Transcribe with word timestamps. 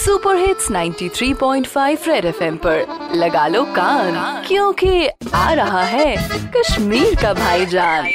Super 0.00 0.36
hits 0.36 0.70
93.5 0.70 2.06
red 2.08 2.24
FM 2.24 2.56
पर। 2.56 3.10
लगा 3.14 3.46
लो 3.46 3.62
कान, 3.76 4.44
क्योंकि 4.46 5.08
आ 5.34 5.52
रहा 5.52 5.82
है 5.82 6.16
कश्मीर 6.56 7.14
का 7.22 7.32
भाईजान। 7.34 8.08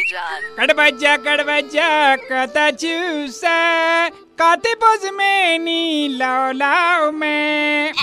कड़बजा 0.57 1.15
कड़बजा 1.17 2.15
कता 2.15 2.69
चूसा 2.71 3.57
काते 4.09 4.73
पोज 4.75 5.09
में 5.13 5.59
नी 5.59 6.07
लाओ 6.17 6.51
लाओ 6.51 7.11
में। 7.11 7.93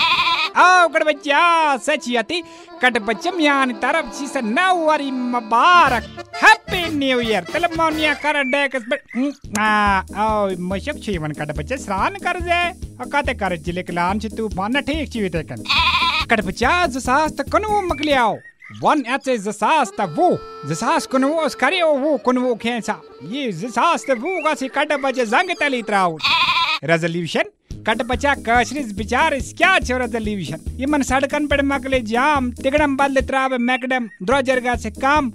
आओ 0.57 0.89
कड़बजा 0.89 1.77
सचियती 1.77 2.43
कड़बजम 2.83 3.41
यान 3.41 3.73
तरफ़ 3.83 4.13
सी 4.15 4.41
नवरी 4.45 5.11
मुबारक। 5.11 6.32
हैप्पी 6.75 6.97
न्यू 6.99 7.21
ईयर 7.21 7.45
तलमोनिया 7.53 8.13
कर 8.25 8.43
डेकस 8.53 8.85
बट 8.91 9.59
आ 9.59 9.67
आओ 10.25 10.49
मशक 10.69 11.01
छीवन 11.05 11.33
कड़बजा 11.39 11.77
स्नान 11.85 12.15
कर 12.25 12.39
जे 12.49 12.61
काते 13.13 13.35
कर 13.41 13.57
ज़िले 13.67 13.83
कलान 13.83 14.19
छ 14.21 14.33
तू 14.37 14.49
पाना 14.57 14.81
ठीक 14.89 15.13
छी 15.13 15.29
तेकन 15.37 15.65
कड़बजा 16.31 16.73
जसास 16.97 17.37
त 17.41 17.49
कनु 17.53 18.41
at 19.15 19.27
is 19.29 19.45
the 19.45 19.53
sas 19.53 19.91
ta 19.91 20.07
vu. 20.07 20.39
The 20.67 20.75
sas 20.75 21.07
kun 21.07 21.25
wo 21.29 21.47
skari 21.55 21.83
o 21.83 21.99
vu 22.03 22.19
kun 22.19 22.39
wo 22.43 22.57
khensa. 22.57 22.95
Ye 23.21 23.51
the 23.51 23.69
sas 23.69 24.05
ta 24.05 24.15
vu 24.15 24.31
ga 24.43 24.55
si 24.55 24.69
kada 24.71 24.97
baje 24.97 25.27
zang 25.27 25.51
tali 25.61 25.83
traut. 25.83 26.23
Resolution 26.83 27.45
कट 27.87 28.03
बचा 28.07 28.35
कशरिस 28.47 28.93
बिचार 28.97 29.35
क्या 29.59 29.79
छो 29.81 29.97
रेजोल्यूशन 29.99 30.61
यमन 30.81 31.03
सड़कन 31.03 31.47
पर 31.47 31.63
मकले 31.65 32.01
जाम 32.07 32.51
तिगड़म 32.59 32.97
बदले 32.97 33.21
त्रावे 33.23 33.59
McAdam 33.61 34.07
द्रोजरगा 34.23 34.75
से 34.77 34.91
काम 34.97 35.33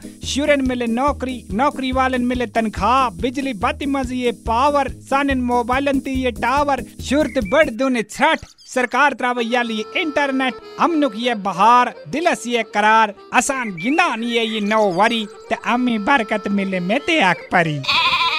मिले 0.67 0.87
नौकरी 0.89 1.35
नौकरी 1.53 1.91
वालन 1.91 2.25
मिले 2.25 2.45
तनख्वाह 2.49 3.09
बिजली 3.21 3.53
बत्ती 3.57 3.85
मजी 3.87 4.21
ये 4.21 4.31
पावर 4.47 4.89
सानन 5.09 5.41
मोबाइलन 5.43 5.99
ती 5.99 6.13
ये 6.15 6.31
टावर 6.37 6.83
शुरत 7.09 7.43
बड़ 7.51 7.69
दुने 7.71 8.03
छठ 8.05 8.45
सरकार 8.67 9.13
त्रावे 9.13 9.43
याली 9.45 9.83
इंटरनेट 9.97 10.53
अमनुक 10.81 11.13
ये 11.17 11.35
बहार 11.43 11.93
दिलस 12.09 12.47
ये 12.47 12.63
करार 12.73 13.13
आसान 13.33 13.75
गिंदान 13.75 14.23
ये 14.25 14.43
ये 14.45 14.61
नौ 14.63 14.83
वरी 14.93 15.25
ते 15.49 15.55
अम्मी 15.67 15.97
बरकत 16.07 16.47
मिले 16.51 16.79
मेते 16.89 17.19
आक 17.23 17.47
परी 17.51 17.79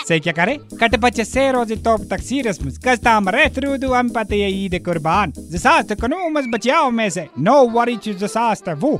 Sei 0.09 0.21
क्या 0.21 0.33
करे 0.33 0.57
कट 0.81 0.97
बच्चे 0.97 1.25
से 1.25 1.51
रोज 1.53 1.73
तोप 1.85 2.07
तक 2.11 2.21
सीरस 2.23 2.59
मुझ 2.63 2.77
कस्ता 2.87 3.19
मरे 3.21 3.47
थ्रू 3.57 3.77
दु 3.77 3.93
हम 3.93 4.09
पते 4.09 4.37
ये 4.37 4.49
ईद 4.65 4.79
कुर्बान 4.85 5.33
जसास्त 5.53 5.93
कनो 6.03 6.29
मज 6.29 6.47
बचाओ 6.55 6.91
में 6.91 7.09
से 7.11 7.27
नो 7.41 7.57
वरी 7.71 7.97
चु 7.97 8.13
जसास्त 8.15 8.69
वो 8.79 8.95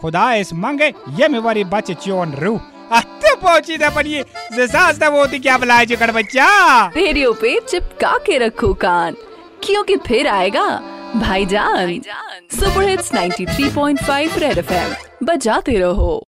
खुदा 0.00 0.32
इस 0.34 0.52
मंगे 0.54 0.92
ये 1.18 1.28
में 1.28 1.38
वरी 1.38 1.64
बच्चे 1.64 1.94
चोन 1.94 2.34
रू 2.34 2.58
तो 2.94 3.34
पहुँची 3.36 3.78
था 3.78 3.88
पर 3.90 4.06
ये 4.06 4.24
जसास्त 4.52 5.04
वो 5.04 5.26
थी 5.26 5.38
क्या 5.38 5.58
बुलाए 5.58 5.86
जो 5.86 5.96
कट 5.96 6.10
बच्चा 6.14 6.46
रेडियो 6.96 7.32
पे 7.32 7.58
चिपका 7.68 8.16
के 8.18 8.38
रखो 8.38 8.72
कान 8.74 9.16
क्योंकि 9.64 9.96
फिर 9.96 10.26
आएगा 10.28 10.68
भाईजान। 11.16 12.00
सुपर 12.52 12.88
हिट्स 12.88 13.12
93.5 13.14 14.38
रेड 14.38 14.58
एफएम 14.58 14.94
बजाते 15.26 15.78
रहो। 15.78 16.22